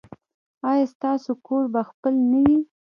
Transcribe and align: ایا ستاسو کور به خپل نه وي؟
ایا 0.69 0.85
ستاسو 0.93 1.31
کور 1.45 1.63
به 1.73 1.81
خپل 1.89 2.13
نه 2.31 2.39
وي؟ 2.47 2.57